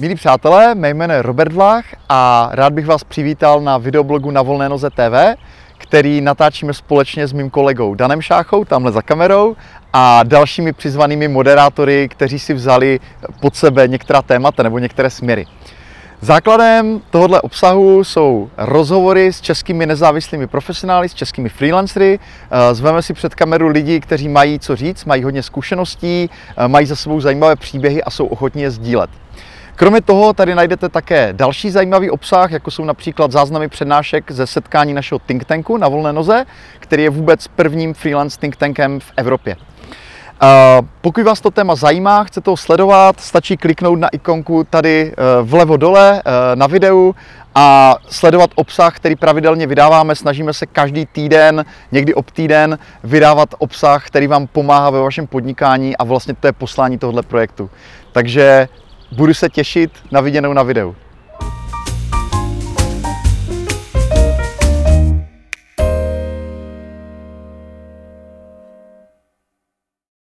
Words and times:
Milí 0.00 0.14
přátelé, 0.14 0.74
mé 0.74 0.90
jméno 0.90 1.14
je 1.14 1.22
Robert 1.22 1.52
Vlach 1.52 1.84
a 2.08 2.48
rád 2.52 2.72
bych 2.72 2.86
vás 2.86 3.04
přivítal 3.04 3.60
na 3.60 3.78
videoblogu 3.78 4.30
na 4.30 4.42
Volné 4.42 4.68
noze 4.68 4.90
TV, 4.90 5.36
který 5.78 6.20
natáčíme 6.20 6.74
společně 6.74 7.26
s 7.26 7.32
mým 7.32 7.50
kolegou 7.50 7.94
Danem 7.94 8.22
Šáchou, 8.22 8.64
tamhle 8.64 8.92
za 8.92 9.02
kamerou, 9.02 9.56
a 9.92 10.22
dalšími 10.22 10.72
přizvanými 10.72 11.28
moderátory, 11.28 12.08
kteří 12.08 12.38
si 12.38 12.54
vzali 12.54 13.00
pod 13.40 13.56
sebe 13.56 13.88
některá 13.88 14.22
témata 14.22 14.62
nebo 14.62 14.78
některé 14.78 15.10
směry. 15.10 15.46
Základem 16.20 17.00
tohoto 17.10 17.40
obsahu 17.40 18.04
jsou 18.04 18.50
rozhovory 18.56 19.32
s 19.32 19.40
českými 19.40 19.86
nezávislými 19.86 20.46
profesionály, 20.46 21.08
s 21.08 21.14
českými 21.14 21.48
freelancery. 21.48 22.18
Eh, 22.50 22.74
Zveme 22.74 23.02
si 23.02 23.14
před 23.14 23.34
kameru 23.34 23.68
lidi, 23.68 24.00
kteří 24.00 24.28
mají 24.28 24.58
co 24.58 24.76
říct, 24.76 25.04
mají 25.04 25.22
hodně 25.22 25.42
zkušeností, 25.42 26.30
eh, 26.56 26.68
mají 26.68 26.86
za 26.86 26.96
sebou 26.96 27.20
zajímavé 27.20 27.56
příběhy 27.56 28.02
a 28.02 28.10
jsou 28.10 28.26
ochotní 28.26 28.62
je 28.62 28.70
sdílet. 28.70 29.10
Kromě 29.80 30.00
toho 30.00 30.32
tady 30.32 30.54
najdete 30.54 30.88
také 30.88 31.28
další 31.32 31.70
zajímavý 31.70 32.10
obsah, 32.10 32.50
jako 32.50 32.70
jsou 32.70 32.84
například 32.84 33.32
záznamy 33.32 33.68
přednášek 33.68 34.30
ze 34.30 34.46
setkání 34.46 34.94
našeho 34.94 35.18
think 35.18 35.44
tanku 35.44 35.76
na 35.76 35.88
volné 35.88 36.12
noze, 36.12 36.44
který 36.78 37.02
je 37.02 37.10
vůbec 37.10 37.48
prvním 37.48 37.94
freelance 37.94 38.38
think 38.38 38.56
tankem 38.56 39.00
v 39.00 39.12
Evropě. 39.16 39.56
Uh, 39.56 40.86
pokud 41.00 41.24
vás 41.24 41.40
to 41.40 41.50
téma 41.50 41.74
zajímá, 41.74 42.24
chcete 42.24 42.50
ho 42.50 42.56
sledovat, 42.56 43.20
stačí 43.20 43.56
kliknout 43.56 43.98
na 43.98 44.08
ikonku 44.08 44.64
tady 44.70 45.12
uh, 45.12 45.48
vlevo 45.48 45.76
dole 45.76 46.12
uh, 46.12 46.32
na 46.54 46.66
videu 46.66 47.14
a 47.54 47.96
sledovat 48.08 48.50
obsah, 48.54 48.96
který 48.96 49.16
pravidelně 49.16 49.66
vydáváme. 49.66 50.14
Snažíme 50.14 50.52
se 50.52 50.66
každý 50.66 51.06
týden, 51.06 51.64
někdy 51.92 52.14
ob 52.14 52.30
týden, 52.30 52.78
vydávat 53.04 53.54
obsah, 53.58 54.06
který 54.06 54.26
vám 54.26 54.46
pomáhá 54.46 54.90
ve 54.90 55.00
vašem 55.00 55.26
podnikání 55.26 55.96
a 55.96 56.04
vlastně 56.04 56.34
to 56.34 56.46
je 56.46 56.52
poslání 56.52 56.98
tohoto 56.98 57.22
projektu. 57.22 57.70
Takže 58.12 58.68
budu 59.12 59.34
se 59.34 59.48
těšit 59.48 59.90
na 60.10 60.20
viděnou 60.20 60.52
na 60.52 60.62
videu. 60.62 60.96